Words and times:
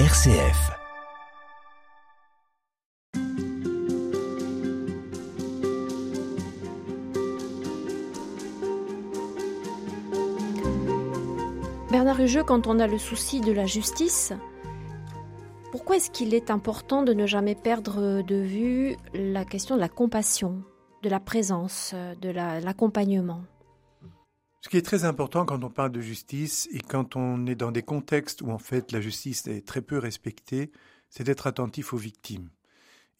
RCF. 0.00 0.72
Bernard 11.92 12.20
Hugeux, 12.20 12.42
quand 12.42 12.66
on 12.66 12.80
a 12.80 12.88
le 12.88 12.98
souci 12.98 13.40
de 13.40 13.52
la 13.52 13.66
justice, 13.66 14.32
pourquoi 15.70 15.94
est-ce 15.98 16.10
qu'il 16.10 16.34
est 16.34 16.50
important 16.50 17.04
de 17.04 17.12
ne 17.14 17.26
jamais 17.26 17.54
perdre 17.54 18.22
de 18.22 18.34
vue 18.34 18.96
la 19.14 19.44
question 19.44 19.76
de 19.76 19.80
la 19.80 19.88
compassion, 19.88 20.64
de 21.04 21.08
la 21.08 21.20
présence, 21.20 21.94
de 22.20 22.30
l'accompagnement? 22.30 23.42
Ce 24.64 24.70
qui 24.70 24.78
est 24.78 24.82
très 24.82 25.04
important 25.04 25.44
quand 25.44 25.62
on 25.62 25.68
parle 25.68 25.92
de 25.92 26.00
justice 26.00 26.70
et 26.72 26.78
quand 26.78 27.16
on 27.16 27.46
est 27.46 27.54
dans 27.54 27.70
des 27.70 27.82
contextes 27.82 28.40
où 28.40 28.50
en 28.50 28.56
fait 28.56 28.92
la 28.92 29.02
justice 29.02 29.46
est 29.46 29.66
très 29.66 29.82
peu 29.82 29.98
respectée, 29.98 30.72
c'est 31.10 31.22
d'être 31.22 31.46
attentif 31.46 31.92
aux 31.92 31.98
victimes 31.98 32.48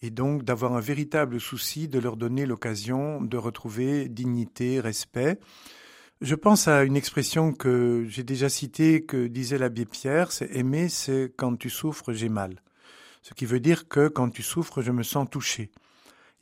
et 0.01 0.09
donc 0.09 0.43
d'avoir 0.43 0.73
un 0.73 0.81
véritable 0.81 1.39
souci 1.39 1.87
de 1.87 1.99
leur 1.99 2.17
donner 2.17 2.47
l'occasion 2.47 3.21
de 3.21 3.37
retrouver 3.37 4.09
dignité, 4.09 4.81
respect. 4.81 5.39
Je 6.23 6.35
pense 6.35 6.67
à 6.67 6.83
une 6.83 6.97
expression 6.97 7.53
que 7.53 8.07
j'ai 8.09 8.23
déjà 8.23 8.49
citée, 8.49 9.05
que 9.05 9.27
disait 9.27 9.59
l'abbé 9.59 9.85
Pierre, 9.85 10.33
c'est 10.33 10.51
aimer, 10.57 10.89
c'est 10.89 11.31
quand 11.37 11.59
tu 11.59 11.69
souffres, 11.69 12.15
j'ai 12.15 12.31
mal. 12.31 12.63
Ce 13.21 13.35
qui 13.35 13.45
veut 13.45 13.61
dire 13.61 13.87
que 13.87 14.09
quand 14.09 14.31
tu 14.31 14.43
souffres, 14.43 14.81
je 14.81 14.93
me 14.93 15.03
sens 15.03 15.29
touché. 15.31 15.71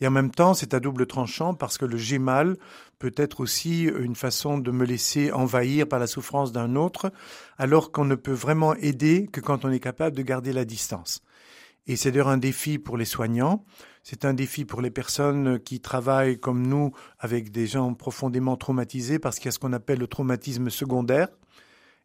Et 0.02 0.06
en 0.08 0.10
même 0.10 0.32
temps, 0.32 0.52
c'est 0.52 0.74
à 0.74 0.80
double 0.80 1.06
tranchant 1.06 1.54
parce 1.54 1.78
que 1.78 1.84
le 1.84 1.96
j'ai 1.96 2.18
mal 2.18 2.56
peut 2.98 3.14
être 3.16 3.38
aussi 3.38 3.84
une 3.84 4.16
façon 4.16 4.58
de 4.58 4.72
me 4.72 4.84
laisser 4.84 5.30
envahir 5.30 5.86
par 5.86 6.00
la 6.00 6.08
souffrance 6.08 6.50
d'un 6.50 6.74
autre, 6.74 7.12
alors 7.56 7.92
qu'on 7.92 8.04
ne 8.04 8.16
peut 8.16 8.32
vraiment 8.32 8.74
aider 8.74 9.28
que 9.30 9.40
quand 9.40 9.64
on 9.64 9.70
est 9.70 9.78
capable 9.78 10.16
de 10.16 10.22
garder 10.22 10.52
la 10.52 10.64
distance. 10.64 11.22
Et 11.86 11.94
c'est 11.94 12.10
d'ailleurs 12.10 12.30
un 12.30 12.38
défi 12.38 12.80
pour 12.80 12.96
les 12.96 13.04
soignants, 13.04 13.64
c'est 14.02 14.24
un 14.24 14.34
défi 14.34 14.64
pour 14.64 14.80
les 14.80 14.90
personnes 14.90 15.60
qui 15.60 15.78
travaillent 15.78 16.40
comme 16.40 16.66
nous 16.66 16.90
avec 17.20 17.52
des 17.52 17.68
gens 17.68 17.94
profondément 17.94 18.56
traumatisés 18.56 19.20
parce 19.20 19.36
qu'il 19.36 19.46
y 19.46 19.48
a 19.50 19.52
ce 19.52 19.60
qu'on 19.60 19.72
appelle 19.72 20.00
le 20.00 20.08
traumatisme 20.08 20.68
secondaire. 20.68 21.28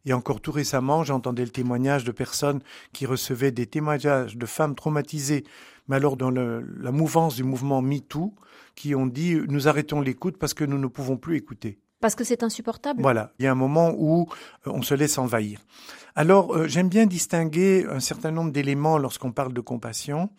Et 0.04 0.12
encore 0.12 0.40
tout 0.40 0.52
récemment, 0.52 1.04
j'entendais 1.04 1.44
le 1.44 1.50
témoignage 1.50 2.04
de 2.04 2.12
personnes 2.12 2.60
qui 2.92 3.04
recevaient 3.04 3.50
des 3.50 3.66
témoignages 3.66 4.36
de 4.36 4.46
femmes 4.46 4.74
traumatisées, 4.74 5.44
mais 5.88 5.96
alors 5.96 6.16
dans 6.16 6.30
la 6.30 6.92
mouvance 6.92 7.36
du 7.36 7.44
mouvement 7.44 7.82
MeToo, 7.82 8.34
qui 8.74 8.94
ont 8.94 9.06
dit 9.06 9.34
nous 9.48 9.68
arrêtons 9.68 10.00
l'écoute 10.00 10.38
parce 10.38 10.54
que 10.54 10.64
nous 10.64 10.78
ne 10.78 10.86
pouvons 10.86 11.16
plus 11.16 11.36
écouter. 11.36 11.78
Parce 12.00 12.14
que 12.14 12.22
c'est 12.22 12.44
insupportable. 12.44 13.02
Voilà, 13.02 13.32
il 13.38 13.44
y 13.44 13.48
a 13.48 13.52
un 13.52 13.56
moment 13.56 13.92
où 13.96 14.28
euh, 14.66 14.70
on 14.70 14.82
se 14.82 14.94
laisse 14.94 15.18
envahir. 15.18 15.60
Alors, 16.14 16.54
euh, 16.54 16.68
j'aime 16.68 16.88
bien 16.88 17.06
distinguer 17.06 17.86
un 17.90 17.98
certain 17.98 18.30
nombre 18.30 18.52
d'éléments 18.52 18.98
lorsqu'on 18.98 19.32
parle 19.32 19.52
de 19.52 19.60
compassion, 19.60 20.30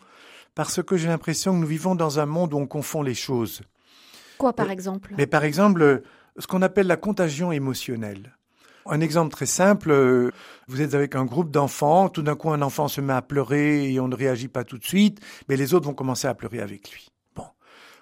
parce 0.54 0.82
que 0.82 0.96
j'ai 0.96 1.08
l'impression 1.08 1.52
que 1.52 1.58
nous 1.58 1.66
vivons 1.66 1.94
dans 1.94 2.18
un 2.18 2.26
monde 2.26 2.54
où 2.54 2.58
on 2.58 2.66
confond 2.66 3.02
les 3.02 3.14
choses. 3.14 3.60
Quoi, 4.38 4.54
par 4.54 4.68
euh, 4.68 4.70
exemple? 4.70 5.14
Mais 5.18 5.26
par 5.26 5.44
exemple, 5.44 6.02
ce 6.38 6.46
qu'on 6.46 6.62
appelle 6.62 6.86
la 6.86 6.96
contagion 6.96 7.52
émotionnelle. 7.52 8.36
Un 8.92 9.00
exemple 9.00 9.30
très 9.30 9.46
simple, 9.46 10.32
vous 10.66 10.82
êtes 10.82 10.94
avec 10.94 11.14
un 11.14 11.24
groupe 11.24 11.50
d'enfants, 11.50 12.08
tout 12.08 12.22
d'un 12.22 12.34
coup 12.34 12.50
un 12.50 12.60
enfant 12.60 12.88
se 12.88 13.00
met 13.00 13.12
à 13.12 13.22
pleurer 13.22 13.92
et 13.92 14.00
on 14.00 14.08
ne 14.08 14.16
réagit 14.16 14.48
pas 14.48 14.64
tout 14.64 14.78
de 14.78 14.84
suite, 14.84 15.20
mais 15.48 15.56
les 15.56 15.74
autres 15.74 15.86
vont 15.86 15.94
commencer 15.94 16.26
à 16.26 16.34
pleurer 16.34 16.60
avec 16.60 16.90
lui 16.90 17.10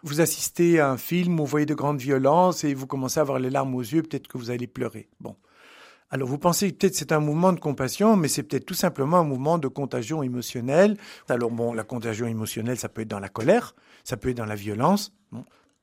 vous 0.03 0.21
assistez 0.21 0.81
à 0.81 0.91
un 0.91 0.97
film 0.97 1.35
où 1.35 1.45
vous 1.45 1.47
voyez 1.51 1.67
de 1.67 1.75
grandes 1.75 2.01
violences 2.01 2.65
et 2.65 2.75
vous 2.75 2.87
commencez 2.87 3.19
à 3.19 3.23
avoir 3.23 3.39
les 3.39 3.51
larmes 3.51 3.75
aux 3.75 3.83
yeux, 3.83 4.03
peut-être 4.03 4.29
que 4.29 4.39
vous 4.39 4.51
allez 4.51 4.67
pleurer. 4.67 5.09
Bon. 5.21 5.37
Alors 6.11 6.29
vous 6.29 6.39
pensez 6.39 6.73
peut-être 6.73 6.95
c'est 6.95 7.13
un 7.13 7.21
mouvement 7.21 7.53
de 7.53 7.61
compassion, 7.61 8.17
mais 8.17 8.29
c'est 8.29 8.43
peut-être 8.43 8.65
tout 8.65 8.75
simplement 8.75 9.19
un 9.19 9.25
mouvement 9.25 9.59
de 9.59 9.69
contagion 9.69 10.23
émotionnelle. 10.23 10.97
Alors 11.29 11.51
bon, 11.51 11.73
la 11.73 11.85
contagion 11.85 12.27
émotionnelle, 12.27 12.79
ça 12.79 12.89
peut 12.89 13.03
être 13.03 13.09
dans 13.09 13.21
la 13.21 13.29
colère, 13.29 13.75
ça 14.05 14.17
peut 14.17 14.31
être 14.31 14.37
dans 14.37 14.47
la 14.47 14.55
violence. 14.55 15.13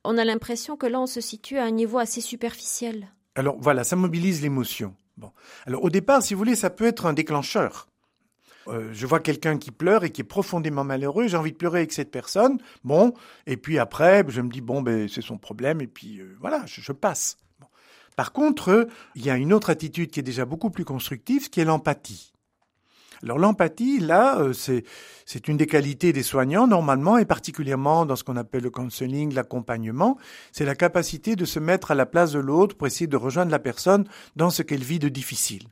On 0.04 0.18
a 0.18 0.24
l'impression 0.24 0.76
que 0.76 0.86
là, 0.86 1.00
on 1.00 1.06
se 1.06 1.20
situe 1.20 1.58
à 1.58 1.64
un 1.64 1.70
niveau 1.70 1.98
assez 1.98 2.20
superficiel. 2.20 3.08
Alors 3.36 3.56
voilà, 3.60 3.84
ça 3.84 3.94
mobilise 3.94 4.42
l'émotion. 4.42 4.96
Bon. 5.16 5.30
Alors 5.66 5.84
au 5.84 5.90
départ, 5.90 6.22
si 6.22 6.34
vous 6.34 6.38
voulez, 6.38 6.56
ça 6.56 6.70
peut 6.70 6.86
être 6.86 7.06
un 7.06 7.12
déclencheur. 7.12 7.86
Euh, 8.68 8.90
je 8.92 9.06
vois 9.06 9.20
quelqu'un 9.20 9.58
qui 9.58 9.70
pleure 9.70 10.02
et 10.02 10.10
qui 10.10 10.22
est 10.22 10.24
profondément 10.24 10.82
malheureux, 10.82 11.28
j'ai 11.28 11.36
envie 11.36 11.52
de 11.52 11.56
pleurer 11.56 11.80
avec 11.80 11.92
cette 11.92 12.10
personne. 12.10 12.58
Bon, 12.82 13.14
et 13.46 13.56
puis 13.56 13.78
après, 13.78 14.24
je 14.28 14.40
me 14.40 14.48
dis 14.48 14.60
bon, 14.60 14.82
ben 14.82 15.08
c'est 15.08 15.22
son 15.22 15.38
problème, 15.38 15.80
et 15.80 15.86
puis 15.86 16.18
euh, 16.20 16.36
voilà, 16.40 16.64
je, 16.66 16.92
passe. 16.92 17.36
Par 18.16 18.32
contre, 18.32 18.88
il 19.14 19.24
y 19.24 19.30
a 19.30 19.36
une 19.36 19.52
autre 19.52 19.70
attitude 19.70 20.10
qui 20.10 20.20
est 20.20 20.24
déjà 20.24 20.46
beaucoup 20.46 20.70
plus 20.70 20.84
constructive, 20.84 21.50
qui 21.50 21.60
est 21.60 21.64
l'empathie. 21.64 22.32
Alors 23.22 23.38
l'empathie, 23.38 24.00
là, 24.00 24.38
euh, 24.40 24.52
c'est 24.52 24.84
c'est 25.28 25.48
une 25.48 25.56
des 25.56 25.66
qualités 25.66 26.12
des 26.12 26.22
soignants 26.22 26.68
normalement, 26.68 27.18
et 27.18 27.24
particulièrement 27.24 28.06
dans 28.06 28.14
ce 28.14 28.22
qu'on 28.22 28.36
appelle 28.36 28.62
le 28.62 28.70
counseling, 28.70 29.34
l'accompagnement, 29.34 30.18
c'est 30.52 30.64
la 30.64 30.76
capacité 30.76 31.34
de 31.34 31.44
se 31.44 31.58
mettre 31.58 31.90
à 31.90 31.96
la 31.96 32.06
place 32.06 32.32
de 32.32 32.38
l'autre 32.38 32.76
pour 32.76 32.86
essayer 32.86 33.08
de 33.08 33.16
rejoindre 33.16 33.50
la 33.50 33.58
personne 33.58 34.04
dans 34.36 34.50
ce 34.50 34.62
qu'elle 34.62 34.84
vit 34.84 35.00
de 35.00 35.08
difficile. 35.08 35.64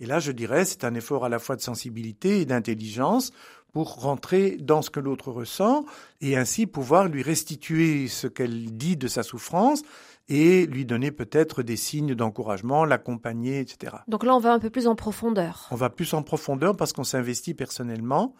Et 0.00 0.06
là, 0.06 0.20
je 0.20 0.30
dirais, 0.30 0.64
c'est 0.64 0.84
un 0.84 0.94
effort 0.94 1.24
à 1.24 1.28
la 1.28 1.38
fois 1.38 1.56
de 1.56 1.62
sensibilité 1.62 2.40
et 2.40 2.44
d'intelligence 2.44 3.32
pour 3.72 4.00
rentrer 4.00 4.56
dans 4.60 4.82
ce 4.82 4.90
que 4.90 5.00
l'autre 5.00 5.30
ressent 5.30 5.84
et 6.20 6.36
ainsi 6.36 6.66
pouvoir 6.66 7.08
lui 7.08 7.22
restituer 7.22 8.08
ce 8.08 8.26
qu'elle 8.26 8.76
dit 8.76 8.96
de 8.96 9.08
sa 9.08 9.22
souffrance 9.22 9.82
et 10.28 10.66
lui 10.66 10.84
donner 10.84 11.10
peut-être 11.10 11.62
des 11.62 11.76
signes 11.76 12.14
d'encouragement, 12.14 12.84
l'accompagner, 12.84 13.60
etc. 13.60 13.96
Donc 14.08 14.24
là, 14.24 14.34
on 14.34 14.40
va 14.40 14.52
un 14.52 14.58
peu 14.58 14.70
plus 14.70 14.86
en 14.86 14.94
profondeur. 14.94 15.68
On 15.70 15.76
va 15.76 15.90
plus 15.90 16.12
en 16.14 16.22
profondeur 16.22 16.76
parce 16.76 16.92
qu'on 16.92 17.04
s'investit 17.04 17.54
personnellement. 17.54 18.34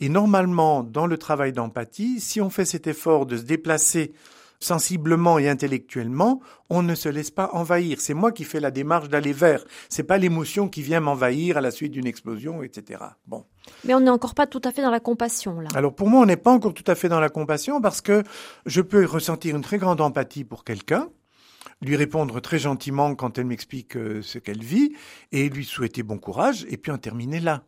Et 0.00 0.08
normalement, 0.08 0.82
dans 0.82 1.06
le 1.06 1.18
travail 1.18 1.52
d'empathie, 1.52 2.20
si 2.20 2.40
on 2.40 2.50
fait 2.50 2.64
cet 2.64 2.86
effort 2.86 3.26
de 3.26 3.36
se 3.36 3.42
déplacer 3.42 4.12
sensiblement 4.60 5.38
et 5.38 5.48
intellectuellement, 5.48 6.40
on 6.70 6.82
ne 6.82 6.94
se 6.94 7.08
laisse 7.08 7.30
pas 7.30 7.50
envahir. 7.52 8.00
C'est 8.00 8.14
moi 8.14 8.32
qui 8.32 8.44
fais 8.44 8.60
la 8.60 8.70
démarche 8.70 9.08
d'aller 9.08 9.32
vers. 9.32 9.64
C'est 9.88 10.02
pas 10.02 10.18
l'émotion 10.18 10.68
qui 10.68 10.82
vient 10.82 11.00
m'envahir 11.00 11.58
à 11.58 11.60
la 11.60 11.70
suite 11.70 11.92
d'une 11.92 12.06
explosion, 12.06 12.62
etc. 12.62 13.00
Bon. 13.26 13.44
Mais 13.84 13.94
on 13.94 14.00
n'est 14.00 14.10
encore 14.10 14.34
pas 14.34 14.46
tout 14.46 14.62
à 14.64 14.72
fait 14.72 14.82
dans 14.82 14.90
la 14.90 15.00
compassion, 15.00 15.60
là. 15.60 15.68
Alors 15.74 15.94
pour 15.94 16.08
moi, 16.08 16.22
on 16.22 16.26
n'est 16.26 16.36
pas 16.36 16.52
encore 16.52 16.74
tout 16.74 16.84
à 16.86 16.94
fait 16.94 17.08
dans 17.08 17.20
la 17.20 17.28
compassion 17.28 17.80
parce 17.80 18.00
que 18.00 18.22
je 18.64 18.80
peux 18.80 19.04
ressentir 19.04 19.56
une 19.56 19.62
très 19.62 19.78
grande 19.78 20.00
empathie 20.00 20.44
pour 20.44 20.64
quelqu'un, 20.64 21.08
lui 21.82 21.96
répondre 21.96 22.40
très 22.40 22.58
gentiment 22.58 23.14
quand 23.14 23.38
elle 23.38 23.46
m'explique 23.46 23.96
euh, 23.96 24.22
ce 24.22 24.38
qu'elle 24.38 24.62
vit 24.62 24.94
et 25.32 25.48
lui 25.48 25.64
souhaiter 25.64 26.02
bon 26.02 26.18
courage 26.18 26.66
et 26.68 26.76
puis 26.76 26.92
en 26.92 26.98
terminer 26.98 27.40
là. 27.40 27.64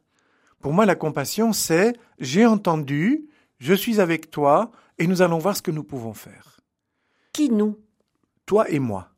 Pour 0.61 0.73
moi, 0.73 0.87
la 0.87 0.97
compassion, 0.97 1.53
c'est 1.53 1.95
j'ai 2.19 2.47
entendu, 2.47 3.29
je 3.59 3.75
suis 3.75 4.01
avec 4.01 4.31
toi 4.31 4.71
et 4.99 5.07
nous 5.07 5.23
allons 5.23 5.39
voir 5.39 5.57
ce 5.57 5.63
que 5.63 5.71
nous 5.71 5.85
pouvons 5.85 6.15
faire. 6.15 6.61
Qui 7.33 7.51
nous? 7.51 7.79
Toi 8.47 8.69
et 8.71 8.79
moi. 8.79 9.11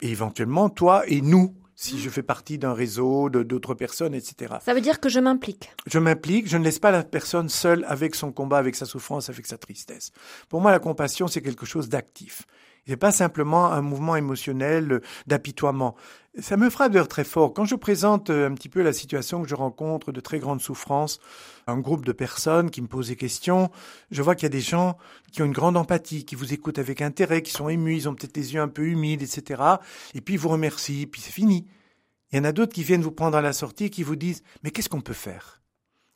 Et 0.00 0.10
éventuellement 0.10 0.68
toi 0.68 1.02
et 1.08 1.20
nous, 1.20 1.56
si 1.74 1.98
je 1.98 2.08
fais 2.10 2.22
partie 2.22 2.58
d'un 2.58 2.74
réseau 2.74 3.30
d'autres 3.30 3.74
personnes, 3.74 4.14
etc. 4.14 4.56
Ça 4.64 4.74
veut 4.74 4.80
dire 4.80 5.00
que 5.00 5.08
je 5.08 5.18
m'implique. 5.18 5.72
Je 5.86 5.98
m'implique, 5.98 6.48
je 6.48 6.56
ne 6.56 6.64
laisse 6.64 6.78
pas 6.78 6.90
la 6.90 7.02
personne 7.02 7.48
seule 7.48 7.84
avec 7.88 8.14
son 8.14 8.30
combat, 8.30 8.58
avec 8.58 8.76
sa 8.76 8.86
souffrance, 8.86 9.28
avec 9.28 9.46
sa 9.46 9.58
tristesse. 9.58 10.12
Pour 10.48 10.60
moi, 10.60 10.70
la 10.70 10.78
compassion, 10.78 11.26
c'est 11.26 11.42
quelque 11.42 11.66
chose 11.66 11.88
d'actif. 11.88 12.46
N'est 12.88 12.96
pas 12.96 13.12
simplement 13.12 13.72
un 13.72 13.82
mouvement 13.82 14.16
émotionnel 14.16 15.00
d'apitoiement. 15.26 15.94
Ça 16.40 16.56
me 16.56 16.68
frappe 16.68 16.92
d'ailleurs 16.92 17.08
très 17.08 17.22
fort. 17.22 17.54
Quand 17.54 17.64
je 17.64 17.76
présente 17.76 18.30
euh, 18.30 18.48
un 18.48 18.54
petit 18.54 18.68
peu 18.68 18.82
la 18.82 18.92
situation 18.92 19.40
que 19.40 19.48
je 19.48 19.54
rencontre 19.54 20.10
de 20.10 20.20
très 20.20 20.40
grande 20.40 20.60
souffrance, 20.60 21.20
un 21.68 21.78
groupe 21.78 22.04
de 22.04 22.10
personnes 22.10 22.70
qui 22.70 22.82
me 22.82 22.88
posent 22.88 23.08
des 23.08 23.16
questions, 23.16 23.70
je 24.10 24.20
vois 24.20 24.34
qu'il 24.34 24.44
y 24.44 24.46
a 24.46 24.50
des 24.50 24.60
gens 24.60 24.98
qui 25.30 25.42
ont 25.42 25.46
une 25.46 25.52
grande 25.52 25.76
empathie, 25.76 26.24
qui 26.24 26.34
vous 26.34 26.52
écoutent 26.52 26.80
avec 26.80 27.02
intérêt, 27.02 27.42
qui 27.42 27.52
sont 27.52 27.68
émus, 27.68 27.94
ils 27.94 28.08
ont 28.08 28.14
peut-être 28.14 28.36
les 28.36 28.54
yeux 28.54 28.60
un 28.60 28.68
peu 28.68 28.82
humides, 28.82 29.22
etc. 29.22 29.62
Et 30.14 30.20
puis 30.20 30.34
ils 30.34 30.40
vous 30.40 30.48
remercient, 30.48 31.06
puis 31.06 31.20
c'est 31.20 31.30
fini. 31.30 31.68
Il 32.32 32.38
y 32.38 32.40
en 32.40 32.44
a 32.44 32.52
d'autres 32.52 32.72
qui 32.72 32.82
viennent 32.82 33.02
vous 33.02 33.12
prendre 33.12 33.36
à 33.36 33.40
la 33.40 33.52
sortie 33.52 33.84
et 33.84 33.90
qui 33.90 34.02
vous 34.02 34.16
disent 34.16 34.42
Mais 34.64 34.72
qu'est-ce 34.72 34.88
qu'on 34.88 35.00
peut 35.00 35.12
faire? 35.12 35.62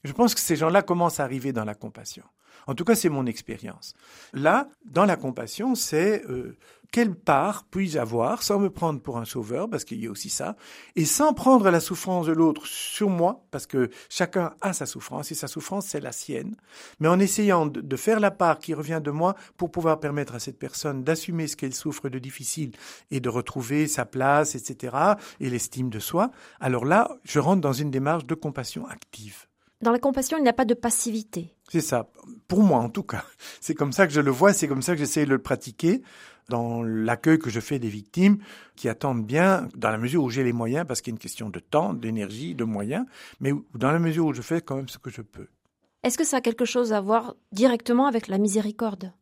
Je 0.02 0.12
pense 0.12 0.34
que 0.34 0.40
ces 0.40 0.56
gens-là 0.56 0.82
commencent 0.82 1.20
à 1.20 1.24
arriver 1.24 1.52
dans 1.52 1.64
la 1.64 1.76
compassion. 1.76 2.24
En 2.66 2.74
tout 2.74 2.84
cas, 2.84 2.94
c'est 2.94 3.08
mon 3.08 3.26
expérience. 3.26 3.94
Là, 4.32 4.68
dans 4.84 5.04
la 5.04 5.16
compassion, 5.16 5.74
c'est 5.74 6.24
euh, 6.28 6.56
quelle 6.90 7.14
part 7.14 7.64
puis-je 7.70 7.98
avoir 7.98 8.42
sans 8.42 8.58
me 8.58 8.70
prendre 8.70 9.00
pour 9.00 9.18
un 9.18 9.24
sauveur, 9.24 9.68
parce 9.68 9.84
qu'il 9.84 10.02
y 10.02 10.06
a 10.06 10.10
aussi 10.10 10.30
ça, 10.30 10.56
et 10.96 11.04
sans 11.04 11.34
prendre 11.34 11.70
la 11.70 11.80
souffrance 11.80 12.26
de 12.26 12.32
l'autre 12.32 12.66
sur 12.66 13.10
moi, 13.10 13.44
parce 13.50 13.66
que 13.66 13.90
chacun 14.08 14.54
a 14.60 14.72
sa 14.72 14.86
souffrance, 14.86 15.30
et 15.30 15.34
sa 15.34 15.48
souffrance, 15.48 15.86
c'est 15.86 16.00
la 16.00 16.12
sienne, 16.12 16.56
mais 17.00 17.08
en 17.08 17.18
essayant 17.18 17.66
de, 17.66 17.96
faire 17.96 18.20
la 18.20 18.30
part 18.30 18.58
qui 18.58 18.74
revient 18.74 19.00
de 19.02 19.10
moi 19.10 19.34
pour 19.56 19.70
pouvoir 19.70 20.00
permettre 20.00 20.34
à 20.34 20.38
cette 20.38 20.58
personne 20.58 21.04
d'assumer 21.04 21.46
ce 21.46 21.56
qu'elle 21.56 21.74
souffre 21.74 22.08
de 22.08 22.18
difficile 22.18 22.72
et 23.10 23.20
de 23.20 23.28
retrouver 23.28 23.86
sa 23.86 24.04
place, 24.04 24.54
etc., 24.54 24.96
et 25.40 25.50
l'estime 25.50 25.90
de 25.90 25.98
soi, 25.98 26.30
alors 26.60 26.84
là, 26.84 27.18
je 27.24 27.38
rentre 27.38 27.60
dans 27.60 27.72
une 27.72 27.90
démarche 27.90 28.24
de 28.24 28.34
compassion 28.34 28.86
active. 28.86 29.46
Dans 29.80 29.92
la 29.92 29.98
compassion, 29.98 30.38
il 30.38 30.42
n'y 30.42 30.48
a 30.48 30.54
pas 30.54 30.64
de 30.64 30.74
passivité. 30.74 31.54
C'est 31.70 31.82
ça, 31.82 32.08
pour 32.48 32.62
moi 32.62 32.78
en 32.78 32.88
tout 32.88 33.02
cas. 33.02 33.24
C'est 33.60 33.74
comme 33.74 33.92
ça 33.92 34.06
que 34.06 34.12
je 34.12 34.20
le 34.20 34.30
vois, 34.30 34.52
c'est 34.52 34.68
comme 34.68 34.82
ça 34.82 34.94
que 34.94 34.98
j'essaie 34.98 35.24
de 35.24 35.30
le 35.30 35.38
pratiquer. 35.38 36.02
dans 36.48 36.82
l'accueil 36.82 37.38
que 37.38 37.50
je 37.50 37.60
fais 37.60 37.78
des 37.78 37.90
victimes 37.90 38.38
qui 38.74 38.88
attendent 38.88 39.26
bien, 39.26 39.68
dans 39.76 39.90
la 39.90 39.98
mesure 39.98 40.22
où 40.24 40.30
j'ai 40.30 40.44
les 40.44 40.54
moyens, 40.54 40.86
parce 40.88 41.02
qu'il 41.02 41.12
y 41.12 41.14
a 41.14 41.16
une 41.16 41.20
question 41.20 41.50
de 41.50 41.60
temps, 41.60 41.92
d'énergie, 41.92 42.54
de 42.54 42.64
moyens, 42.64 43.04
mais 43.40 43.52
dans 43.74 43.92
la 43.92 43.98
mesure 43.98 44.24
où 44.26 44.32
je 44.32 44.40
fais 44.40 44.62
quand 44.62 44.76
même 44.76 44.88
ce 44.88 44.96
que 44.96 45.10
je 45.10 45.20
peux. 45.20 45.48
Est-ce 46.04 46.16
que 46.16 46.24
ça 46.24 46.38
a 46.38 46.40
quelque 46.40 46.64
chose 46.64 46.92
à 46.94 47.02
voir 47.02 47.34
directement 47.52 48.06
avec 48.06 48.28
la 48.28 48.38
miséricorde? 48.38 49.12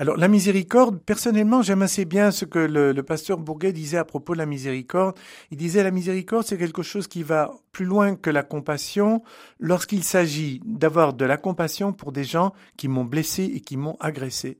Alors 0.00 0.16
la 0.16 0.28
miséricorde, 0.28 1.00
personnellement, 1.00 1.60
j'aime 1.60 1.82
assez 1.82 2.04
bien 2.04 2.30
ce 2.30 2.44
que 2.44 2.60
le, 2.60 3.02
pasteur 3.02 3.38
Bourguet 3.38 3.72
disait 3.72 3.98
à 3.98 4.04
propos 4.04 4.34
de 4.34 4.38
la 4.38 4.46
miséricorde. 4.46 5.18
Il 5.50 5.56
disait 5.56 5.82
la 5.82 5.90
miséricorde, 5.90 6.44
c'est 6.46 6.56
quelque 6.56 6.84
chose 6.84 7.08
qui 7.08 7.24
va 7.24 7.50
plus 7.72 7.84
loin 7.84 8.14
que 8.14 8.30
la 8.30 8.44
compassion 8.44 9.22
lorsqu'il 9.58 10.04
s'agit 10.04 10.60
d'avoir 10.64 11.14
de 11.14 11.24
la 11.24 11.36
compassion 11.36 11.92
pour 11.92 12.12
des 12.12 12.22
gens 12.22 12.52
qui 12.76 12.86
m'ont 12.86 13.04
blessé 13.04 13.42
et 13.42 13.60
qui 13.60 13.76
m'ont 13.76 13.96
agressé. 13.98 14.58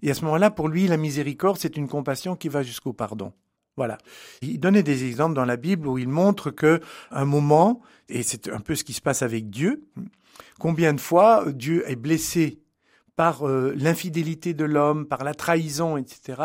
Et 0.00 0.12
à 0.12 0.14
ce 0.14 0.24
moment-là, 0.26 0.52
pour 0.52 0.68
lui, 0.68 0.86
la 0.86 0.96
miséricorde, 0.96 1.58
c'est 1.58 1.76
une 1.76 1.88
compassion 1.88 2.36
qui 2.36 2.48
va 2.48 2.62
jusqu'au 2.62 2.92
pardon. 2.92 3.32
Voilà. 3.76 3.98
Il 4.42 4.60
donnait 4.60 4.84
des 4.84 5.06
exemples 5.06 5.34
dans 5.34 5.44
la 5.44 5.56
Bible 5.56 5.88
où 5.88 5.98
il 5.98 6.08
montre 6.08 6.52
que 6.52 6.80
un 7.10 7.24
moment, 7.24 7.80
et 8.08 8.22
c'est 8.22 8.48
un 8.48 8.60
peu 8.60 8.76
ce 8.76 8.84
qui 8.84 8.92
se 8.92 9.00
passe 9.00 9.22
avec 9.22 9.50
Dieu, 9.50 9.82
combien 10.60 10.94
de 10.94 11.00
fois 11.00 11.50
Dieu 11.50 11.82
est 11.90 11.96
blessé 11.96 12.61
par 13.22 13.46
euh, 13.46 13.72
l'infidélité 13.76 14.52
de 14.52 14.64
l'homme, 14.64 15.06
par 15.06 15.22
la 15.22 15.32
trahison, 15.32 15.96
etc. 15.96 16.42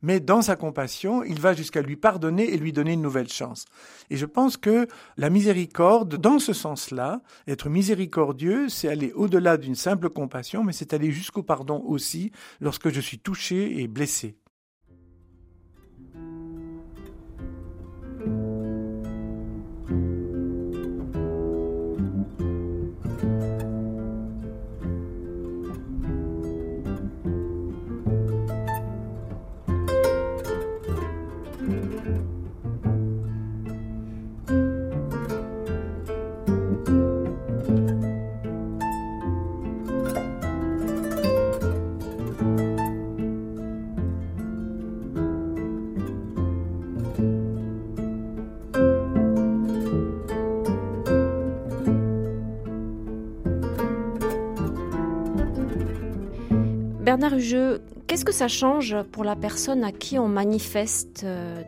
Mais 0.00 0.20
dans 0.20 0.40
sa 0.40 0.56
compassion, 0.56 1.22
il 1.22 1.38
va 1.38 1.52
jusqu'à 1.52 1.82
lui 1.82 1.96
pardonner 1.96 2.50
et 2.50 2.56
lui 2.56 2.72
donner 2.72 2.94
une 2.94 3.02
nouvelle 3.02 3.28
chance. 3.28 3.66
Et 4.08 4.16
je 4.16 4.24
pense 4.24 4.56
que 4.56 4.88
la 5.18 5.28
miséricorde, 5.28 6.16
dans 6.16 6.38
ce 6.38 6.54
sens-là, 6.54 7.20
être 7.46 7.68
miséricordieux, 7.68 8.70
c'est 8.70 8.88
aller 8.88 9.12
au-delà 9.14 9.58
d'une 9.58 9.74
simple 9.74 10.08
compassion, 10.08 10.64
mais 10.64 10.72
c'est 10.72 10.94
aller 10.94 11.12
jusqu'au 11.12 11.42
pardon 11.42 11.82
aussi 11.86 12.32
lorsque 12.62 12.88
je 12.88 13.02
suis 13.02 13.18
touché 13.18 13.82
et 13.82 13.86
blessé. 13.86 14.34
Bernard 57.16 57.38
Hugeux, 57.38 57.80
qu'est-ce 58.08 58.24
que 58.24 58.32
ça 58.32 58.48
change 58.48 59.00
pour 59.12 59.22
la 59.22 59.36
personne 59.36 59.84
à 59.84 59.92
qui 59.92 60.18
on 60.18 60.26
manifeste 60.26 61.22
euh, 61.22 61.62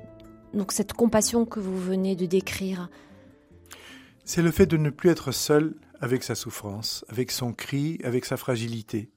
donc 0.55 0.73
cette 0.73 0.93
compassion 0.93 1.47
que 1.47 1.61
vous 1.61 1.81
venez 1.81 2.17
de 2.17 2.27
décrire? 2.27 2.91
C'est 4.25 4.43
le 4.43 4.51
fait 4.51 4.67
de 4.67 4.77
ne 4.77 4.91
plus 4.91 5.09
être 5.09 5.31
seul 5.31 5.77
avec 6.01 6.25
sa 6.25 6.35
souffrance, 6.35 7.05
avec 7.09 7.31
son 7.31 7.53
cri, 7.53 8.01
avec 8.03 8.25
sa 8.25 8.37
fragilité. 8.37 9.13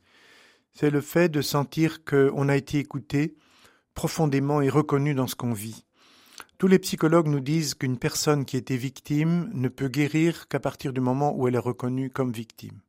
C'est 0.71 0.91
le 0.91 1.01
fait 1.01 1.29
de 1.29 1.41
sentir 1.41 2.05
qu'on 2.05 2.47
a 2.47 2.55
été 2.55 2.77
écouté 2.77 3.35
profondément 3.95 4.61
et 4.61 4.69
reconnu 4.69 5.15
dans 5.15 5.25
ce 5.25 5.33
qu'on 5.33 5.53
vit. 5.53 5.83
Tous 6.59 6.67
les 6.67 6.77
psychologues 6.77 7.27
nous 7.27 7.39
disent 7.39 7.73
qu'une 7.73 7.97
personne 7.97 8.45
qui 8.45 8.55
était 8.55 8.77
victime 8.77 9.49
ne 9.55 9.67
peut 9.67 9.87
guérir 9.87 10.47
qu'à 10.47 10.59
partir 10.59 10.93
du 10.93 11.01
moment 11.01 11.35
où 11.35 11.47
elle 11.47 11.55
est 11.55 11.57
reconnue 11.57 12.11
comme 12.11 12.31
victime. 12.31 12.81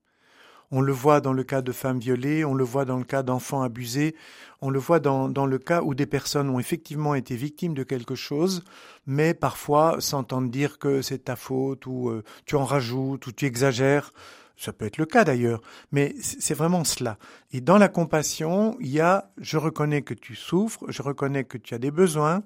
On 0.70 0.80
le 0.80 0.92
voit 0.92 1.20
dans 1.20 1.32
le 1.32 1.42
cas 1.42 1.62
de 1.62 1.72
femmes 1.72 1.98
violées, 1.98 2.44
on 2.44 2.54
le 2.54 2.64
voit 2.64 2.84
dans 2.84 2.98
le 2.98 3.04
cas 3.04 3.22
d'enfants 3.22 3.62
abusés, 3.62 4.14
on 4.60 4.70
le 4.70 4.78
voit 4.78 5.00
dans, 5.00 5.28
dans, 5.28 5.46
le 5.46 5.58
cas 5.58 5.82
où 5.82 5.94
des 5.94 6.06
personnes 6.06 6.48
ont 6.48 6.60
effectivement 6.60 7.14
été 7.14 7.34
victimes 7.34 7.74
de 7.74 7.82
quelque 7.82 8.14
chose, 8.14 8.62
mais 9.06 9.34
parfois 9.34 9.96
s'entendent 10.00 10.50
dire 10.50 10.78
que 10.78 11.02
c'est 11.02 11.24
ta 11.24 11.36
faute 11.36 11.86
ou 11.86 12.08
euh, 12.10 12.22
tu 12.46 12.56
en 12.56 12.64
rajoutes 12.64 13.26
ou 13.26 13.32
tu 13.32 13.46
exagères. 13.46 14.12
Ça 14.56 14.74
peut 14.74 14.84
être 14.84 14.98
le 14.98 15.06
cas 15.06 15.24
d'ailleurs, 15.24 15.62
mais 15.90 16.14
c'est 16.20 16.52
vraiment 16.52 16.84
cela. 16.84 17.16
Et 17.50 17.62
dans 17.62 17.78
la 17.78 17.88
compassion, 17.88 18.76
il 18.78 18.90
y 18.90 19.00
a 19.00 19.30
je 19.38 19.56
reconnais 19.56 20.02
que 20.02 20.12
tu 20.12 20.34
souffres, 20.34 20.84
je 20.88 21.00
reconnais 21.00 21.44
que 21.44 21.56
tu 21.56 21.72
as 21.72 21.78
des 21.78 21.90
besoins 21.90 22.42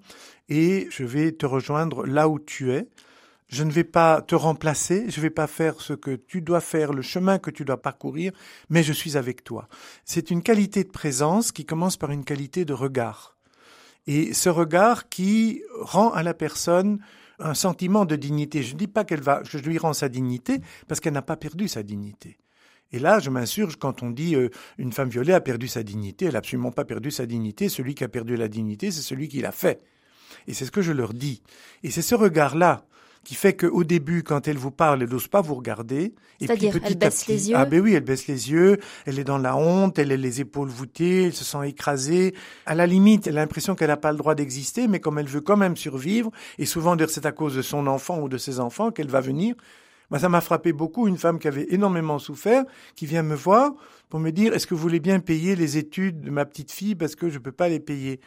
et 0.48 0.86
je 0.90 1.02
vais 1.02 1.32
te 1.32 1.44
rejoindre 1.44 2.06
là 2.06 2.28
où 2.28 2.38
tu 2.38 2.70
es. 2.72 2.88
Je 3.54 3.62
ne 3.62 3.70
vais 3.70 3.84
pas 3.84 4.20
te 4.20 4.34
remplacer, 4.34 5.08
je 5.08 5.20
ne 5.20 5.22
vais 5.22 5.30
pas 5.30 5.46
faire 5.46 5.80
ce 5.80 5.92
que 5.92 6.16
tu 6.16 6.40
dois 6.40 6.60
faire, 6.60 6.92
le 6.92 7.02
chemin 7.02 7.38
que 7.38 7.52
tu 7.52 7.64
dois 7.64 7.80
parcourir, 7.80 8.32
mais 8.68 8.82
je 8.82 8.92
suis 8.92 9.16
avec 9.16 9.44
toi. 9.44 9.68
C'est 10.04 10.32
une 10.32 10.42
qualité 10.42 10.82
de 10.82 10.88
présence 10.88 11.52
qui 11.52 11.64
commence 11.64 11.96
par 11.96 12.10
une 12.10 12.24
qualité 12.24 12.64
de 12.64 12.72
regard. 12.72 13.36
Et 14.08 14.34
ce 14.34 14.48
regard 14.48 15.08
qui 15.08 15.62
rend 15.80 16.10
à 16.10 16.24
la 16.24 16.34
personne 16.34 16.98
un 17.38 17.54
sentiment 17.54 18.04
de 18.04 18.16
dignité. 18.16 18.64
Je 18.64 18.72
ne 18.72 18.78
dis 18.78 18.88
pas 18.88 19.04
qu'elle 19.04 19.20
va, 19.20 19.40
je 19.44 19.58
lui 19.58 19.78
rends 19.78 19.92
sa 19.92 20.08
dignité 20.08 20.60
parce 20.88 20.98
qu'elle 20.98 21.12
n'a 21.12 21.22
pas 21.22 21.36
perdu 21.36 21.68
sa 21.68 21.84
dignité. 21.84 22.38
Et 22.90 22.98
là, 22.98 23.20
je 23.20 23.30
m'insurge 23.30 23.76
quand 23.76 24.02
on 24.02 24.10
dit 24.10 24.34
euh, 24.34 24.48
une 24.78 24.92
femme 24.92 25.10
violée 25.10 25.32
a 25.32 25.40
perdu 25.40 25.68
sa 25.68 25.84
dignité. 25.84 26.24
Elle 26.24 26.32
n'a 26.32 26.38
absolument 26.38 26.72
pas 26.72 26.84
perdu 26.84 27.12
sa 27.12 27.24
dignité. 27.24 27.68
Celui 27.68 27.94
qui 27.94 28.02
a 28.02 28.08
perdu 28.08 28.34
la 28.34 28.48
dignité, 28.48 28.90
c'est 28.90 29.02
celui 29.02 29.28
qui 29.28 29.40
l'a 29.40 29.52
fait. 29.52 29.80
Et 30.48 30.54
c'est 30.54 30.64
ce 30.64 30.72
que 30.72 30.82
je 30.82 30.90
leur 30.90 31.14
dis. 31.14 31.40
Et 31.84 31.92
c'est 31.92 32.02
ce 32.02 32.16
regard-là 32.16 32.84
qui 33.24 33.34
fait 33.34 33.54
qu'au 33.54 33.84
début, 33.84 34.22
quand 34.22 34.46
elle 34.46 34.58
vous 34.58 34.70
parle, 34.70 35.02
elle 35.02 35.08
n'ose 35.08 35.28
pas 35.28 35.40
vous 35.40 35.54
regarder. 35.54 36.14
C'est-à-dire, 36.40 36.78
elle 36.84 36.96
baisse 36.96 37.26
les 37.26 37.50
yeux. 37.50 37.56
Ah 37.56 37.64
ben 37.64 37.80
oui, 37.80 37.94
elle 37.94 38.04
baisse 38.04 38.26
les 38.26 38.50
yeux. 38.50 38.78
Elle 39.06 39.18
est 39.18 39.24
dans 39.24 39.38
la 39.38 39.56
honte. 39.56 39.98
Elle 39.98 40.12
a 40.12 40.16
les 40.16 40.40
épaules 40.40 40.68
voûtées. 40.68 41.24
Elle 41.24 41.32
se 41.32 41.44
sent 41.44 41.66
écrasée. 41.66 42.34
À 42.66 42.74
la 42.74 42.86
limite, 42.86 43.26
elle 43.26 43.38
a 43.38 43.40
l'impression 43.40 43.74
qu'elle 43.74 43.88
n'a 43.88 43.96
pas 43.96 44.12
le 44.12 44.18
droit 44.18 44.34
d'exister, 44.34 44.88
mais 44.88 45.00
comme 45.00 45.18
elle 45.18 45.26
veut 45.26 45.40
quand 45.40 45.56
même 45.56 45.76
survivre, 45.76 46.30
et 46.58 46.66
souvent 46.66 46.96
c'est 47.08 47.26
à 47.26 47.32
cause 47.32 47.54
de 47.54 47.62
son 47.62 47.86
enfant 47.86 48.20
ou 48.20 48.28
de 48.28 48.38
ses 48.38 48.60
enfants 48.60 48.90
qu'elle 48.90 49.08
va 49.08 49.20
venir. 49.20 49.54
Moi, 50.10 50.20
ça 50.20 50.28
m'a 50.28 50.40
frappé 50.40 50.72
beaucoup 50.72 51.08
une 51.08 51.16
femme 51.16 51.38
qui 51.38 51.48
avait 51.48 51.66
énormément 51.70 52.18
souffert, 52.18 52.64
qui 52.94 53.06
vient 53.06 53.22
me 53.22 53.34
voir 53.34 53.72
pour 54.10 54.20
me 54.20 54.30
dire 54.30 54.52
est-ce 54.52 54.66
que 54.66 54.74
vous 54.74 54.80
voulez 54.80 55.00
bien 55.00 55.18
payer 55.20 55.56
les 55.56 55.78
études 55.78 56.20
de 56.20 56.30
ma 56.30 56.44
petite 56.44 56.70
fille 56.70 56.94
parce 56.94 57.16
que 57.16 57.28
je 57.28 57.34
ne 57.34 57.42
peux 57.42 57.52
pas 57.52 57.68
les 57.68 57.80
payer? 57.80 58.20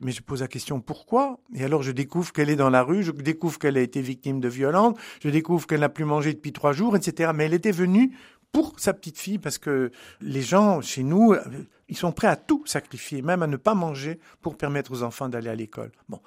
Mais 0.00 0.12
je 0.12 0.22
pose 0.22 0.40
la 0.40 0.48
question 0.48 0.80
pourquoi? 0.80 1.38
Et 1.54 1.64
alors 1.64 1.82
je 1.82 1.92
découvre 1.92 2.32
qu'elle 2.32 2.50
est 2.50 2.56
dans 2.56 2.70
la 2.70 2.82
rue, 2.82 3.02
je 3.02 3.12
découvre 3.12 3.58
qu'elle 3.58 3.76
a 3.76 3.80
été 3.80 4.00
victime 4.00 4.40
de 4.40 4.48
violence, 4.48 4.96
je 5.22 5.28
découvre 5.28 5.66
qu'elle 5.66 5.80
n'a 5.80 5.88
plus 5.88 6.04
mangé 6.04 6.32
depuis 6.32 6.52
trois 6.52 6.72
jours, 6.72 6.96
etc. 6.96 7.32
Mais 7.34 7.44
elle 7.44 7.54
était 7.54 7.70
venue 7.70 8.16
pour 8.52 8.78
sa 8.78 8.92
petite 8.94 9.18
fille 9.18 9.38
parce 9.38 9.58
que 9.58 9.90
les 10.20 10.42
gens 10.42 10.80
chez 10.80 11.02
nous, 11.02 11.34
ils 11.88 11.96
sont 11.96 12.12
prêts 12.12 12.28
à 12.28 12.36
tout 12.36 12.62
sacrifier, 12.66 13.22
même 13.22 13.42
à 13.42 13.46
ne 13.46 13.56
pas 13.56 13.74
manger 13.74 14.18
pour 14.40 14.56
permettre 14.56 14.92
aux 14.92 15.02
enfants 15.02 15.28
d'aller 15.28 15.50
à 15.50 15.54
l'école. 15.54 15.92
Bon. 16.08 16.20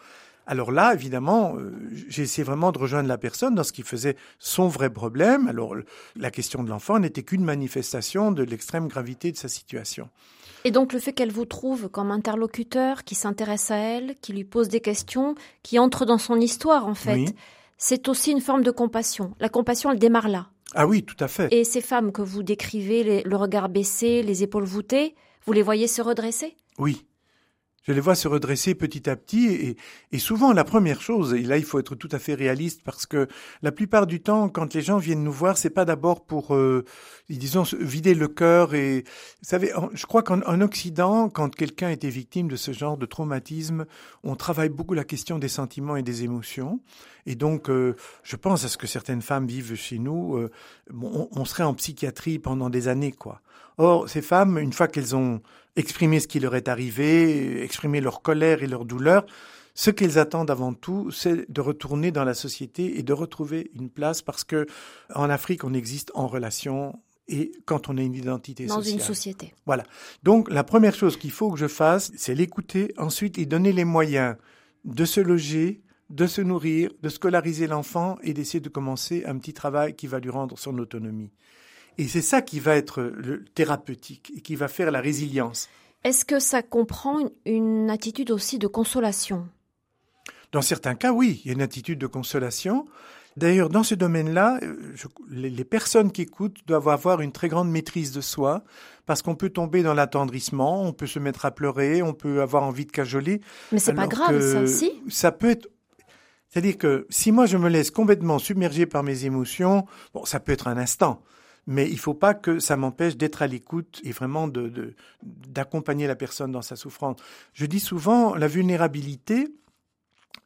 Alors 0.45 0.71
là, 0.71 0.93
évidemment, 0.93 1.55
euh, 1.55 1.71
j'ai 2.09 2.23
essayé 2.23 2.43
vraiment 2.43 2.73
de 2.73 2.77
rejoindre 2.77 3.07
la 3.07 3.17
personne 3.17 3.55
dans 3.55 3.63
ce 3.63 3.71
qui 3.71 3.81
faisait 3.81 4.17
son 4.39 4.67
vrai 4.67 4.89
problème. 4.89 5.47
Alors 5.47 5.75
la 6.17 6.31
question 6.31 6.63
de 6.63 6.69
l'enfant 6.69 6.99
n'était 6.99 7.23
qu'une 7.23 7.45
manifestation 7.45 8.31
de 8.31 8.43
l'extrême 8.43 8.89
gravité 8.89 9.31
de 9.31 9.37
sa 9.37 9.47
situation. 9.47 10.09
Et 10.65 10.71
donc 10.71 10.93
le 10.93 10.99
fait 10.99 11.13
qu'elle 11.13 11.31
vous 11.31 11.45
trouve 11.45 11.89
comme 11.89 12.11
interlocuteur, 12.11 13.03
qui 13.03 13.15
s'intéresse 13.15 13.71
à 13.71 13.77
elle, 13.77 14.15
qui 14.21 14.33
lui 14.33 14.43
pose 14.43 14.69
des 14.69 14.79
questions, 14.79 15.35
qui 15.61 15.79
entre 15.79 16.05
dans 16.05 16.17
son 16.17 16.39
histoire 16.39 16.87
en 16.87 16.95
fait, 16.95 17.33
c'est 17.77 18.07
aussi 18.07 18.31
une 18.31 18.41
forme 18.41 18.63
de 18.63 18.71
compassion. 18.71 19.33
La 19.39 19.49
compassion, 19.49 19.91
elle 19.91 19.99
démarre 19.99 20.29
là. 20.29 20.47
Ah 20.73 20.87
oui, 20.87 21.03
tout 21.03 21.17
à 21.19 21.27
fait. 21.27 21.53
Et 21.53 21.63
ces 21.63 21.81
femmes 21.81 22.11
que 22.11 22.21
vous 22.21 22.43
décrivez, 22.43 23.23
le 23.23 23.35
regard 23.35 23.69
baissé, 23.69 24.23
les 24.23 24.41
épaules 24.41 24.63
voûtées, 24.63 25.15
vous 25.45 25.53
les 25.53 25.61
voyez 25.61 25.87
se 25.87 26.01
redresser? 26.01 26.55
Oui, 26.79 27.05
je 27.83 27.91
les 27.91 27.99
vois 27.99 28.15
se 28.15 28.27
redresser 28.27 28.75
petit 28.75 29.09
à 29.09 29.15
petit 29.15 29.47
et, 29.47 29.77
et, 30.11 30.19
souvent 30.19 30.53
la 30.53 30.63
première 30.63 31.01
chose, 31.01 31.33
et 31.33 31.41
là 31.41 31.57
il 31.57 31.63
faut 31.65 31.79
être 31.79 31.95
tout 31.95 32.09
à 32.11 32.19
fait 32.19 32.33
réaliste 32.33 32.81
parce 32.83 33.05
que 33.05 33.27
la 33.61 33.71
plupart 33.71 34.07
du 34.07 34.21
temps, 34.21 34.49
quand 34.49 34.73
les 34.73 34.81
gens 34.81 34.97
viennent 34.97 35.23
nous 35.23 35.31
voir, 35.31 35.57
c'est 35.57 35.69
pas 35.69 35.85
d'abord 35.85 36.25
pour, 36.25 36.55
euh, 36.55 36.85
disons, 37.29 37.63
vider 37.79 38.13
le 38.13 38.27
cœur 38.27 38.73
et, 38.73 39.01
vous 39.01 39.49
savez, 39.49 39.71
je 39.93 40.05
crois 40.05 40.23
qu'en 40.23 40.61
Occident, 40.61 41.29
quand 41.29 41.53
quelqu'un 41.53 41.89
était 41.89 42.09
victime 42.09 42.47
de 42.47 42.55
ce 42.55 42.71
genre 42.71 42.97
de 42.97 43.05
traumatisme, 43.05 43.85
on 44.23 44.35
travaille 44.35 44.69
beaucoup 44.69 44.93
la 44.93 45.03
question 45.03 45.37
des 45.37 45.49
sentiments 45.49 45.95
et 45.95 46.03
des 46.03 46.23
émotions. 46.23 46.79
Et 47.25 47.35
donc, 47.35 47.69
euh, 47.69 47.95
je 48.23 48.35
pense 48.35 48.65
à 48.65 48.67
ce 48.67 48.77
que 48.77 48.87
certaines 48.87 49.21
femmes 49.21 49.47
vivent 49.47 49.75
chez 49.75 49.97
nous. 49.99 50.35
Euh, 50.37 50.51
on, 50.93 51.29
on 51.31 51.45
serait 51.45 51.63
en 51.63 51.73
psychiatrie 51.73 52.39
pendant 52.39 52.69
des 52.69 52.87
années, 52.87 53.13
quoi. 53.13 53.41
Or, 53.77 54.09
ces 54.09 54.21
femmes, 54.21 54.57
une 54.57 54.73
fois 54.73 54.87
qu'elles 54.87 55.15
ont 55.15 55.41
exprimé 55.75 56.19
ce 56.19 56.27
qui 56.27 56.39
leur 56.39 56.55
est 56.55 56.67
arrivé, 56.67 57.63
exprimé 57.63 58.01
leur 58.01 58.21
colère 58.21 58.63
et 58.63 58.67
leur 58.67 58.85
douleur, 58.85 59.25
ce 59.75 59.89
qu'elles 59.89 60.19
attendent 60.19 60.51
avant 60.51 60.73
tout, 60.73 61.09
c'est 61.11 61.51
de 61.51 61.61
retourner 61.61 62.11
dans 62.11 62.23
la 62.23 62.35
société 62.35 62.99
et 62.99 63.03
de 63.03 63.13
retrouver 63.13 63.71
une 63.73 63.89
place 63.89 64.21
parce 64.21 64.43
que 64.43 64.67
en 65.15 65.29
Afrique, 65.29 65.63
on 65.63 65.73
existe 65.73 66.11
en 66.13 66.27
relation 66.27 66.99
et 67.27 67.51
quand 67.65 67.89
on 67.89 67.97
a 67.97 68.01
une 68.01 68.13
identité 68.13 68.65
Dans 68.65 68.75
sociale. 68.75 68.95
une 68.95 68.99
société. 68.99 69.53
Voilà. 69.65 69.83
Donc 70.23 70.51
la 70.51 70.63
première 70.63 70.93
chose 70.93 71.17
qu'il 71.17 71.31
faut 71.31 71.51
que 71.51 71.57
je 71.57 71.67
fasse, 71.67 72.11
c'est 72.15 72.35
l'écouter, 72.35 72.93
ensuite 72.97 73.37
lui 73.37 73.47
donner 73.47 73.71
les 73.71 73.85
moyens 73.85 74.35
de 74.85 75.05
se 75.05 75.21
loger, 75.21 75.81
de 76.09 76.27
se 76.27 76.41
nourrir, 76.41 76.91
de 77.01 77.09
scolariser 77.09 77.65
l'enfant 77.65 78.17
et 78.21 78.33
d'essayer 78.33 78.59
de 78.59 78.69
commencer 78.69 79.23
un 79.25 79.37
petit 79.37 79.53
travail 79.53 79.95
qui 79.95 80.05
va 80.05 80.19
lui 80.19 80.29
rendre 80.29 80.57
son 80.59 80.77
autonomie. 80.77 81.31
Et 81.97 82.07
c'est 82.07 82.21
ça 82.21 82.41
qui 82.41 82.59
va 82.59 82.75
être 82.75 83.01
le 83.01 83.45
thérapeutique 83.45 84.31
et 84.35 84.41
qui 84.41 84.55
va 84.55 84.67
faire 84.67 84.91
la 84.91 85.01
résilience. 85.01 85.69
Est-ce 86.03 86.25
que 86.25 86.39
ça 86.39 86.61
comprend 86.61 87.19
une 87.45 87.89
attitude 87.89 88.31
aussi 88.31 88.59
de 88.59 88.67
consolation? 88.67 89.47
Dans 90.51 90.61
certains 90.61 90.95
cas, 90.95 91.11
oui, 91.11 91.41
il 91.43 91.47
y 91.47 91.51
a 91.51 91.53
une 91.53 91.61
attitude 91.61 91.99
de 91.99 92.07
consolation. 92.07 92.85
D'ailleurs, 93.37 93.69
dans 93.69 93.83
ce 93.83 93.95
domaine-là, 93.95 94.59
euh, 94.61 94.95
les, 95.31 95.63
personnes 95.63 96.11
qui 96.11 96.21
écoutent 96.21 96.59
doivent 96.67 96.89
avoir 96.89 97.21
une 97.21 97.31
très 97.31 97.47
grande 97.47 97.71
maîtrise 97.71 98.11
de 98.11 98.21
soi, 98.21 98.63
parce 99.07 99.23
qu'on 99.23 99.35
peut 99.35 99.49
tomber 99.49 99.81
dans 99.81 99.95
l'attendrissement, 99.95 100.83
on 100.83 100.93
peut 100.93 101.07
se 101.07 101.17
mettre 101.17 101.45
à 101.45 101.51
pleurer, 101.51 102.03
on 102.03 102.13
peut 102.13 102.41
avoir 102.41 102.63
envie 102.63 102.85
de 102.85 102.91
cajoler. 102.91 103.41
Mais 103.71 103.79
c'est 103.79 103.93
pas 103.93 104.05
grave, 104.07 104.39
ça, 104.39 104.67
si 104.67 104.91
Ça 105.09 105.31
peut 105.31 105.49
être 105.49 105.67
c'est-à-dire 106.49 106.77
que 106.77 107.07
si 107.09 107.31
moi 107.31 107.47
je 107.47 107.57
me 107.57 107.67
laisse 107.67 107.89
complètement 107.89 108.37
submerger 108.37 108.85
par 108.85 109.01
mes 109.01 109.25
émotions, 109.25 109.87
bon, 110.13 110.23
ça 110.23 110.39
peut 110.39 110.51
être 110.51 110.67
un 110.67 110.77
instant, 110.77 111.23
mais 111.67 111.87
il 111.87 111.93
ne 111.93 111.99
faut 111.99 112.13
pas 112.13 112.33
que 112.33 112.59
ça 112.59 112.75
m'empêche 112.75 113.15
d'être 113.15 113.41
à 113.41 113.47
l'écoute 113.47 114.01
et 114.03 114.11
vraiment 114.11 114.47
de, 114.47 114.95
d'accompagner 115.21 116.07
la 116.07 116.15
personne 116.15 116.51
dans 116.51 116.61
sa 116.61 116.75
souffrance. 116.75 117.17
Je 117.53 117.65
dis 117.65 117.79
souvent, 117.79 118.35
la 118.35 118.47
vulnérabilité, 118.47 119.47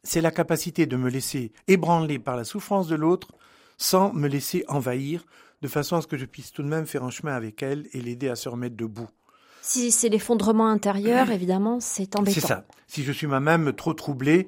c'est 0.02 0.20
la 0.20 0.30
capacité 0.30 0.86
de 0.86 0.96
me 0.96 1.10
laisser 1.10 1.52
ébranler 1.66 2.18
par 2.18 2.36
la 2.36 2.44
souffrance 2.44 2.86
de 2.88 2.94
l'autre 2.94 3.28
sans 3.76 4.12
me 4.12 4.28
laisser 4.28 4.64
envahir, 4.68 5.24
de 5.62 5.68
façon 5.68 5.96
à 5.96 6.02
ce 6.02 6.06
que 6.06 6.16
je 6.16 6.24
puisse 6.24 6.52
tout 6.52 6.62
de 6.62 6.68
même 6.68 6.86
faire 6.86 7.04
un 7.04 7.10
chemin 7.10 7.34
avec 7.34 7.62
elle 7.62 7.86
et 7.92 8.00
l'aider 8.00 8.28
à 8.28 8.36
se 8.36 8.48
remettre 8.48 8.76
debout. 8.76 9.08
Si 9.62 9.90
c'est 9.90 10.08
l'effondrement 10.08 10.68
intérieur, 10.68 11.30
évidemment, 11.30 11.78
c'est 11.80 12.16
embêtant. 12.16 12.40
C'est 12.40 12.46
ça. 12.46 12.64
Si 12.86 13.04
je 13.04 13.12
suis 13.12 13.26
moi-même 13.26 13.72
trop 13.72 13.92
troublé, 13.92 14.46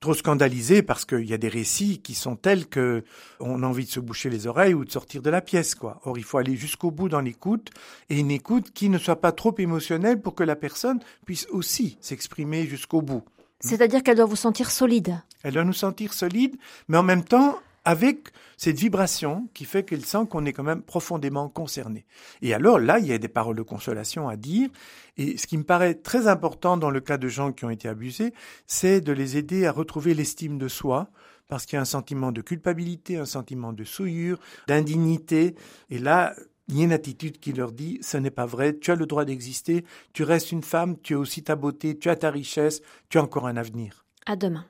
trop 0.00 0.14
scandalisé 0.14 0.82
parce 0.82 1.04
qu'il 1.04 1.24
y 1.24 1.34
a 1.34 1.38
des 1.38 1.48
récits 1.48 1.98
qui 1.98 2.14
sont 2.14 2.36
tels 2.36 2.66
que 2.66 3.04
on 3.40 3.62
a 3.62 3.66
envie 3.66 3.84
de 3.84 3.90
se 3.90 4.00
boucher 4.00 4.30
les 4.30 4.46
oreilles 4.46 4.74
ou 4.74 4.84
de 4.84 4.90
sortir 4.90 5.22
de 5.22 5.30
la 5.30 5.40
pièce, 5.40 5.74
quoi. 5.74 6.00
Or, 6.04 6.18
il 6.18 6.24
faut 6.24 6.38
aller 6.38 6.56
jusqu'au 6.56 6.90
bout 6.90 7.08
dans 7.08 7.20
l'écoute 7.20 7.70
et 8.10 8.18
une 8.18 8.30
écoute 8.30 8.72
qui 8.72 8.88
ne 8.88 8.98
soit 8.98 9.20
pas 9.20 9.32
trop 9.32 9.54
émotionnelle 9.58 10.20
pour 10.20 10.34
que 10.34 10.44
la 10.44 10.56
personne 10.56 11.00
puisse 11.24 11.46
aussi 11.50 11.98
s'exprimer 12.00 12.66
jusqu'au 12.66 13.02
bout. 13.02 13.24
C'est-à-dire 13.60 14.02
qu'elle 14.02 14.16
doit 14.16 14.26
vous 14.26 14.36
sentir 14.36 14.70
solide. 14.70 15.20
Elle 15.42 15.54
doit 15.54 15.64
nous 15.64 15.72
sentir 15.72 16.12
solide, 16.12 16.56
mais 16.88 16.98
en 16.98 17.02
même 17.02 17.24
temps 17.24 17.58
avec 17.86 18.30
cette 18.56 18.76
vibration 18.76 19.48
qui 19.54 19.64
fait 19.64 19.84
qu'elle 19.84 20.04
sent 20.04 20.26
qu'on 20.28 20.44
est 20.44 20.52
quand 20.52 20.64
même 20.64 20.82
profondément 20.82 21.48
concerné. 21.48 22.04
Et 22.42 22.52
alors 22.52 22.80
là, 22.80 22.98
il 22.98 23.06
y 23.06 23.12
a 23.12 23.18
des 23.18 23.28
paroles 23.28 23.56
de 23.56 23.62
consolation 23.62 24.28
à 24.28 24.36
dire. 24.36 24.68
Et 25.16 25.38
ce 25.38 25.46
qui 25.46 25.56
me 25.56 25.62
paraît 25.62 25.94
très 25.94 26.26
important 26.26 26.76
dans 26.76 26.90
le 26.90 27.00
cas 27.00 27.16
de 27.16 27.28
gens 27.28 27.52
qui 27.52 27.64
ont 27.64 27.70
été 27.70 27.88
abusés, 27.88 28.34
c'est 28.66 29.00
de 29.00 29.12
les 29.12 29.36
aider 29.36 29.66
à 29.66 29.72
retrouver 29.72 30.14
l'estime 30.14 30.58
de 30.58 30.66
soi, 30.66 31.10
parce 31.46 31.64
qu'il 31.64 31.76
y 31.76 31.78
a 31.78 31.82
un 31.82 31.86
sentiment 31.86 32.32
de 32.32 32.42
culpabilité, 32.42 33.18
un 33.18 33.24
sentiment 33.24 33.72
de 33.72 33.84
souillure, 33.84 34.40
d'indignité. 34.66 35.54
Et 35.88 36.00
là, 36.00 36.34
il 36.68 36.78
y 36.78 36.80
a 36.80 36.84
une 36.84 36.92
attitude 36.92 37.38
qui 37.38 37.52
leur 37.52 37.70
dit 37.70 37.98
ce 38.02 38.16
n'est 38.16 38.32
pas 38.32 38.46
vrai, 38.46 38.76
tu 38.76 38.90
as 38.90 38.96
le 38.96 39.06
droit 39.06 39.24
d'exister, 39.24 39.84
tu 40.12 40.24
restes 40.24 40.50
une 40.50 40.64
femme, 40.64 40.96
tu 41.00 41.14
as 41.14 41.18
aussi 41.20 41.44
ta 41.44 41.54
beauté, 41.54 41.96
tu 41.96 42.10
as 42.10 42.16
ta 42.16 42.32
richesse, 42.32 42.82
tu 43.10 43.18
as 43.18 43.22
encore 43.22 43.46
un 43.46 43.56
avenir. 43.56 44.04
À 44.26 44.34
demain. 44.34 44.66